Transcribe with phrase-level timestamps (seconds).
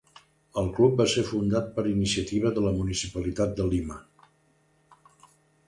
[0.61, 4.01] El club va ser fundat per iniciativa de la municipalitat de Lima.